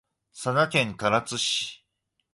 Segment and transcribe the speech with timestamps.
[0.31, 1.85] 佐賀県唐津市